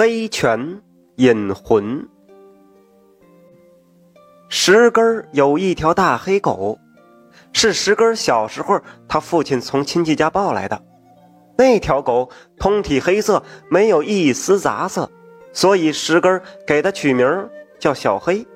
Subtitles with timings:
[0.00, 0.80] 黑犬
[1.16, 2.08] 引魂。
[4.48, 6.78] 石根有一条大黑狗，
[7.52, 10.80] 是石根小时候他父亲从亲戚家抱来的。
[11.56, 12.30] 那条狗
[12.60, 15.10] 通体黑色，没有一丝杂色，
[15.52, 18.46] 所以石根给它取名叫小黑。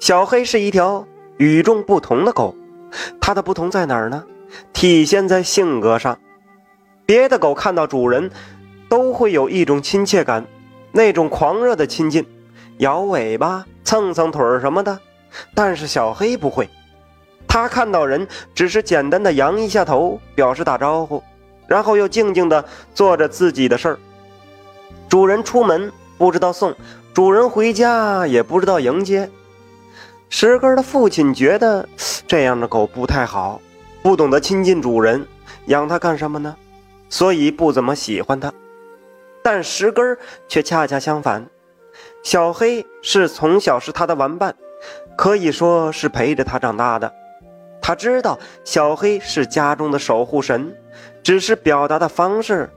[0.00, 1.06] 小黑是一条
[1.36, 2.52] 与众不同的狗，
[3.20, 4.24] 它的不同在哪儿呢？
[4.72, 6.18] 体现在性格上。
[7.06, 8.28] 别的狗看到主人。
[8.92, 10.44] 都会有一种亲切感，
[10.90, 12.26] 那种狂热的亲近，
[12.76, 14.98] 摇尾巴、蹭蹭腿儿什么的。
[15.54, 16.68] 但是小黑不会，
[17.48, 21.22] 他看到人只是简单的扬一下头，表示打招呼，
[21.66, 23.98] 然后又静静的做着自己的事儿。
[25.08, 26.76] 主人出门不知道送，
[27.14, 29.30] 主人回家也不知道迎接。
[30.28, 31.88] 石根的父亲觉得
[32.26, 33.58] 这样的狗不太好，
[34.02, 35.26] 不懂得亲近主人，
[35.68, 36.54] 养它干什么呢？
[37.08, 38.52] 所以不怎么喜欢它。
[39.42, 40.16] 但石根
[40.48, 41.46] 却恰恰相反，
[42.22, 44.54] 小黑是从小是他的玩伴，
[45.16, 47.12] 可以说是陪着他长大的。
[47.80, 50.72] 他知道小黑是家中的守护神，
[51.22, 52.70] 只是表达的方式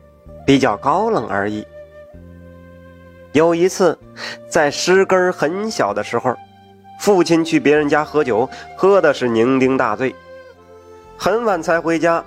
[0.46, 1.66] 比较高冷而已。
[3.32, 4.00] 有一次，
[4.50, 6.36] 在石根很小的时候，
[7.00, 10.16] 父亲去别人家喝酒，喝的是酩酊大醉，
[11.18, 12.26] 很晚才回家，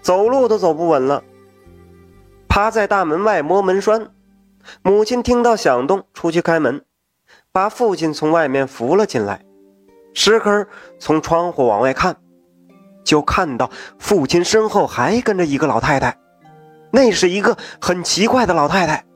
[0.00, 1.22] 走路都走不稳了。
[2.54, 4.10] 趴在大门外摸门栓，
[4.82, 6.84] 母亲听到响动，出去开门，
[7.50, 9.42] 把父亲从外面扶了进来。
[10.12, 12.14] 石根从窗户往外看，
[13.04, 16.18] 就看到父亲身后还跟着一个老太太。
[16.90, 19.06] 那是一个很奇怪的老太太，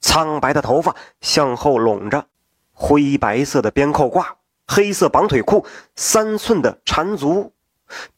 [0.00, 2.26] 苍白的头发向后拢着，
[2.70, 4.24] 灰白色的边扣褂，
[4.68, 5.66] 黑色绑腿裤，
[5.96, 7.52] 三寸的缠足，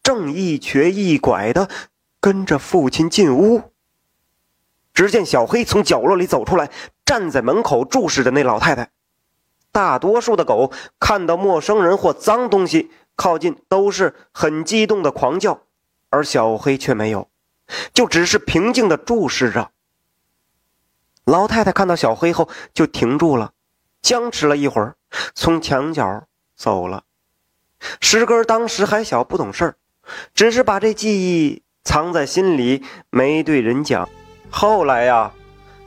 [0.02, 1.66] 正一瘸一拐的
[2.20, 3.62] 跟着父亲进屋。
[4.98, 6.72] 只见小黑从角落里走出来，
[7.06, 8.90] 站在门口注视着那老太太。
[9.70, 15.60] 大多数的狗看到陌生人或脏东西靠近，都是很激动的狂叫，
[16.10, 17.30] 而小黑却没有，
[17.94, 19.70] 就只是平静的注视着。
[21.24, 23.52] 老太太看到小黑后就停住了，
[24.02, 24.96] 僵持了一会儿，
[25.32, 26.24] 从墙角
[26.56, 27.04] 走了。
[28.00, 29.76] 石根当时还小，不懂事儿，
[30.34, 34.08] 只是把这记忆藏在心里，没对人讲。
[34.50, 35.30] 后来呀，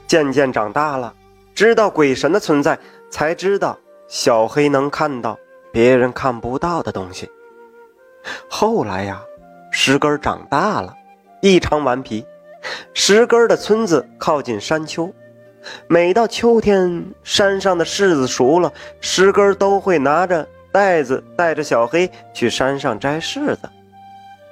[0.06, 1.12] 渐渐长大了，
[1.54, 2.78] 知道鬼神的存在，
[3.10, 3.78] 才知道
[4.08, 5.38] 小黑能看到
[5.72, 7.30] 别人看不到的东西。
[8.48, 9.20] 后来呀，
[9.70, 10.94] 石根长大了，
[11.40, 12.24] 异常顽皮。
[12.94, 15.12] 石根的村子靠近山丘，
[15.88, 23.68] 每到秋天，山上的柿子熟了，石根都会拿着袋子带着小黑去山上摘柿子。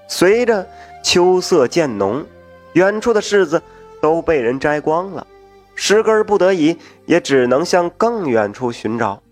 [0.08, 0.66] 随着
[1.04, 2.26] 秋色渐浓，
[2.72, 3.62] 远处的柿子。
[4.00, 5.26] 都被人摘光了，
[5.74, 9.22] 石根不得已也只能向更远处寻找。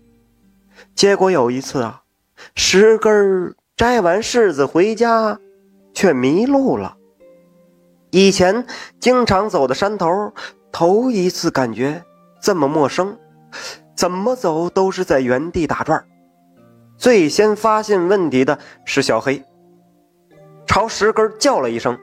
[0.95, 2.03] 结果有一次啊，
[2.55, 5.39] 石根摘完柿子回家，
[5.93, 6.95] 却迷路了。
[8.11, 8.65] 以前
[8.99, 10.33] 经常走的山头，
[10.71, 12.03] 头一次感觉
[12.41, 13.17] 这么陌生，
[13.95, 16.05] 怎么走都是在原地打转。
[16.97, 19.43] 最先发现问题的是小黑，
[20.65, 21.97] 朝石根叫了一声，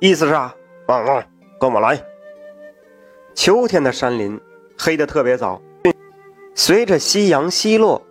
[0.00, 0.54] 意思是啊，
[0.88, 1.24] 汪汪。
[1.58, 2.02] 跟我来。
[3.34, 4.40] 秋天的山林
[4.78, 5.60] 黑得特别早，
[6.54, 8.02] 随着夕阳西落，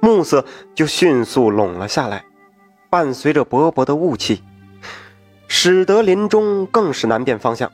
[0.00, 0.44] 暮色
[0.74, 2.24] 就迅速拢了下来，
[2.90, 4.42] 伴随着薄薄的雾气，
[5.48, 7.70] 使得林中更是难辨方向。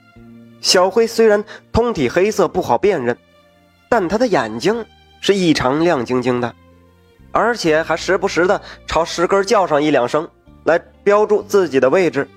[0.61, 3.17] 小黑虽然通体黑色不好辨认，
[3.89, 4.85] 但他的眼睛
[5.21, 6.55] 是异常亮晶晶的，
[7.33, 10.29] 而且还时不时的朝石根叫上一两声，
[10.65, 12.29] 来标注自己的位置，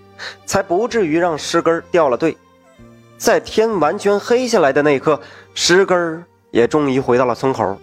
[0.45, 2.35] 才不至于让石根掉了队。
[3.23, 5.17] 在天完全黑下来的那刻，
[5.53, 7.79] 石根儿也终于回到了村口。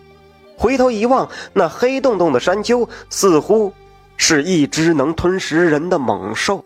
[0.54, 3.72] 回头一望，那黑洞洞的山丘似乎
[4.18, 6.62] 是一只能吞食人的猛兽，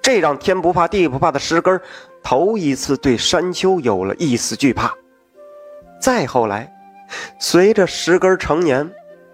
[0.00, 1.82] 这让天不怕地不怕的石根儿
[2.22, 4.94] 头一次对山丘有了一丝惧怕。
[6.00, 6.72] 再后来，
[7.40, 8.88] 随着石根成年，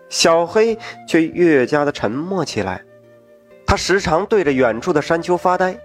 [0.08, 2.80] 小黑却越加的沉默起来，
[3.66, 5.78] 他时常对着远处的山丘发呆。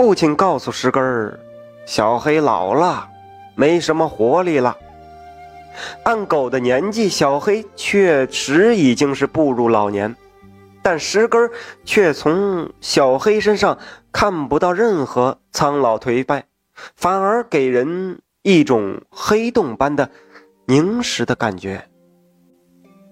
[0.00, 1.38] 父亲告诉石根儿
[1.84, 3.06] ：“小黑老了，
[3.54, 4.74] 没什么活力了。
[6.04, 10.16] 按狗的年纪，小黑确实已经是步入老年，
[10.80, 11.50] 但石根儿
[11.84, 13.76] 却从小黑身上
[14.10, 16.46] 看不到任何苍老颓败，
[16.96, 20.08] 反而给人一种黑洞般的
[20.64, 21.86] 凝实的感觉。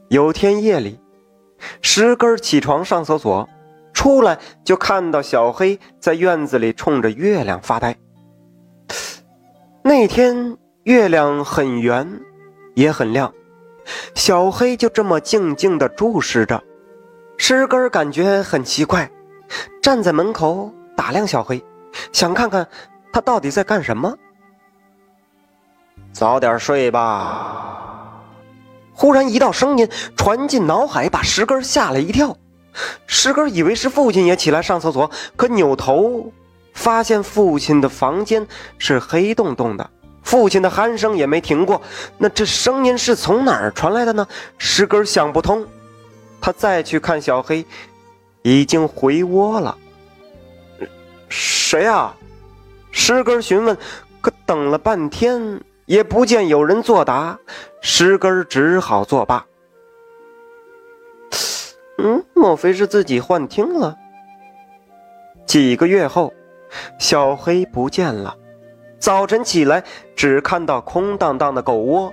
[0.08, 0.98] 有天夜里，
[1.82, 3.46] 石根儿起床上厕所。”
[4.08, 7.94] 出来就看到小黑在院子里冲着月亮发呆。
[9.82, 12.18] 那天月亮很圆，
[12.74, 13.30] 也很亮，
[14.14, 16.64] 小黑就这么静静地注视着。
[17.36, 19.10] 石根感觉很奇怪，
[19.82, 21.62] 站在门口打量小黑，
[22.10, 22.66] 想看看
[23.12, 24.16] 他到底在干什么。
[26.14, 28.24] 早点睡吧。
[28.94, 32.34] 忽然一道声音传进脑海，把石根吓了一跳。
[33.06, 36.32] 石根以为是父亲也起来上厕所，可扭头
[36.72, 38.46] 发现父亲的房间
[38.78, 39.90] 是黑洞洞的，
[40.22, 41.80] 父亲的鼾声也没停过。
[42.16, 44.26] 那这声音是从哪儿传来的呢？
[44.58, 45.66] 石根想不通。
[46.40, 47.66] 他再去看小黑，
[48.42, 49.76] 已经回窝了。
[51.28, 52.14] 谁啊？
[52.90, 53.76] 石根询问。
[54.20, 55.60] 可等了半天。
[55.86, 57.38] 也不见有人作答，
[57.80, 59.46] 石根只好作罢。
[61.98, 63.96] 嗯，莫非是自己幻听了？
[65.46, 66.32] 几个月后，
[66.98, 68.36] 小黑不见了。
[68.98, 69.82] 早晨起来，
[70.14, 72.12] 只看到空荡荡的狗窝。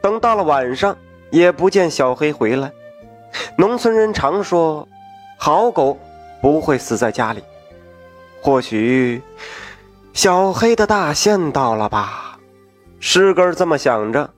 [0.00, 0.96] 等到了晚上，
[1.30, 2.70] 也不见小黑回来。
[3.56, 4.86] 农村人常说，
[5.36, 5.98] 好狗
[6.40, 7.42] 不会死在家里。
[8.40, 9.22] 或许，
[10.12, 12.38] 小黑的大限到了吧。
[13.00, 14.30] 石根这么想着，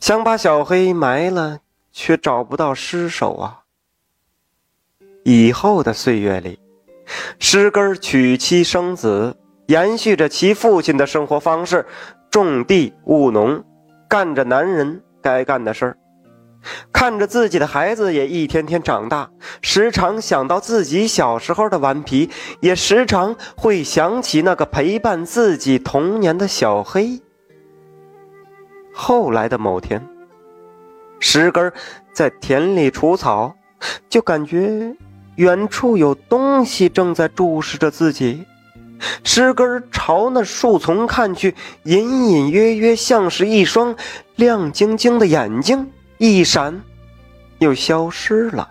[0.00, 1.60] 想把小黑埋了，
[1.92, 3.59] 却找不到尸首啊。
[5.24, 6.58] 以后的岁月里，
[7.38, 9.36] 石根娶妻生子，
[9.66, 11.84] 延续着其父亲的生活方式，
[12.30, 13.62] 种地务农，
[14.08, 15.96] 干着男人该干的事儿。
[16.92, 19.30] 看着自己的孩子也一天天长大，
[19.62, 22.28] 时常想到自己小时候的顽皮，
[22.60, 27.22] 也时常会想起那个陪伴自己童年的小黑。
[28.92, 30.06] 后来的某天，
[31.18, 31.72] 石根
[32.12, 33.54] 在田里除草，
[34.10, 34.94] 就感觉
[35.40, 38.44] 远处有东西正在注视着自己。
[39.24, 41.54] 石根朝那树丛看去，
[41.84, 43.96] 隐隐约约像是一双
[44.36, 46.82] 亮晶晶的眼睛，一闪
[47.58, 48.70] 又消失了。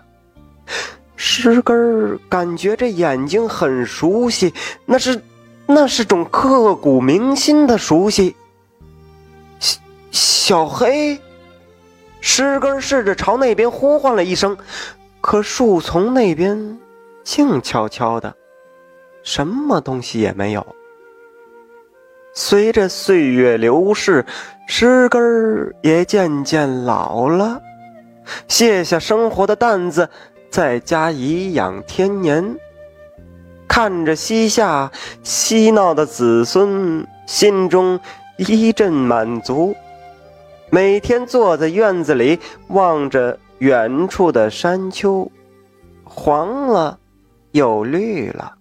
[1.16, 4.54] 石根感觉这眼睛很熟悉，
[4.86, 5.20] 那是
[5.66, 8.36] 那是种刻骨铭心的熟悉。
[10.12, 11.18] 小黑，
[12.20, 14.56] 石根试着朝那边呼唤了一声，
[15.20, 16.78] 可树丛那边
[17.22, 18.34] 静悄悄的，
[19.22, 20.66] 什么东西也没有。
[22.32, 24.24] 随着岁月流逝，
[24.66, 27.60] 石根儿也渐渐老了，
[28.48, 30.08] 卸下生活的担子，
[30.48, 32.56] 在家颐养天年，
[33.68, 34.90] 看着膝下
[35.22, 38.00] 嬉闹的子孙，心中
[38.38, 39.76] 一阵满足。
[40.70, 42.38] 每天坐在院子里，
[42.68, 45.30] 望着远处的山丘，
[46.02, 46.98] 黄了
[47.52, 48.54] 又绿了，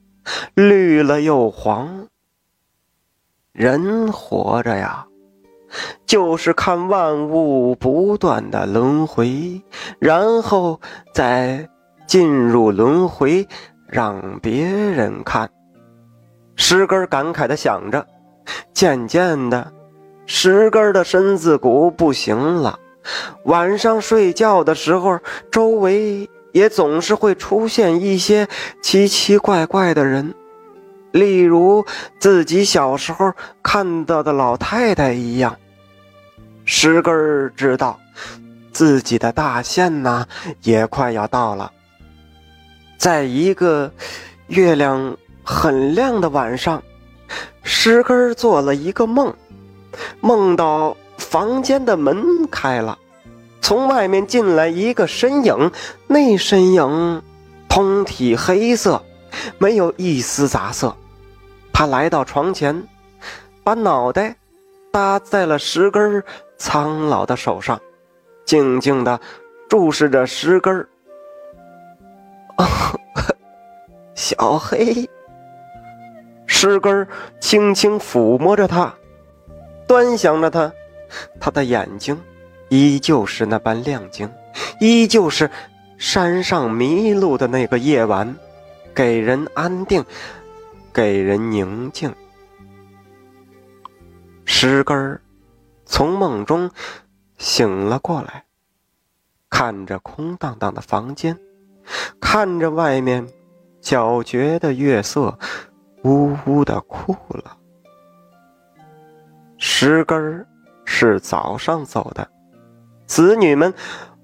[0.56, 2.06] 绿了又黄。
[3.54, 5.08] 人活着呀，
[6.06, 9.62] 就是看万物不断的轮回，
[10.00, 10.82] 然后
[11.14, 11.70] 再
[12.06, 13.48] 进入轮回，
[13.88, 15.50] 让别人看。
[16.58, 18.06] 石根感慨的想着，
[18.74, 19.72] 渐渐的。
[20.26, 22.78] 石根的身子骨不行了，
[23.44, 25.20] 晚上睡觉的时候，
[25.52, 28.48] 周围也总是会出现一些
[28.82, 30.34] 奇奇怪怪的人，
[31.12, 31.86] 例如
[32.20, 35.58] 自己小时候看到的老太太一样。
[36.66, 38.00] 石根知道，
[38.72, 40.28] 自己的大限呐
[40.62, 41.72] 也快要到了。
[42.98, 43.92] 在一个
[44.48, 46.84] 月亮很亮的晚上，
[47.64, 49.34] 石根做了一个梦。
[50.22, 50.96] 梦到
[51.30, 52.98] 房间的门开了，
[53.62, 55.72] 从外面进来一个身影，
[56.08, 57.22] 那身影
[57.68, 59.00] 通体黑色，
[59.60, 60.96] 没有一丝杂色。
[61.72, 62.84] 他来到床前，
[63.64, 64.38] 把脑袋
[64.92, 66.24] 搭在了石根
[66.58, 67.80] 苍老的手上，
[68.44, 69.22] 静静的
[69.70, 70.88] 注视着石根
[74.16, 75.08] 小黑，
[76.48, 77.08] 石根
[77.40, 78.92] 轻轻抚摸着他。
[79.88, 80.72] 端详着他，
[81.40, 82.20] 他的眼睛
[82.70, 84.30] 依旧是那般亮晶，
[84.80, 85.50] 依旧是
[85.98, 88.36] 山上迷路的那个夜晚，
[88.94, 90.04] 给人安定，
[90.94, 92.14] 给人宁静。
[94.46, 95.22] 石根儿
[95.86, 96.70] 从梦中
[97.38, 98.46] 醒了过来，
[99.50, 101.38] 看着空荡荡的房间，
[102.20, 103.28] 看着外面
[103.82, 105.38] 皎洁的月色，
[106.04, 107.58] 呜呜的哭了。
[109.58, 110.48] 石根儿
[111.00, 112.30] 是早上走的，
[113.06, 113.74] 子女们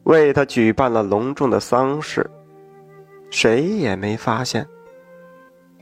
[0.03, 2.29] 为他举办了隆重的丧事，
[3.31, 4.67] 谁也没发现，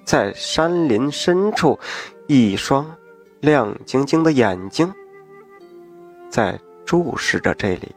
[0.06, 1.80] 在山林深处，
[2.28, 2.86] 一双
[3.40, 4.94] 亮晶晶的眼睛
[6.30, 7.96] 在注视着这里。